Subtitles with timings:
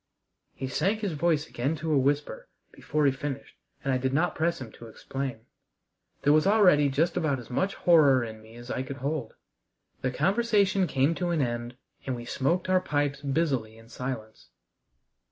[0.55, 4.33] He sank his voice again to a whisper before he finished, and I did not
[4.33, 5.41] press him to explain.
[6.23, 9.35] There was already just about as much horror in me as I could hold.
[10.01, 11.77] The conversation came to an end,
[12.07, 14.49] and we smoked our pipes busily in silence.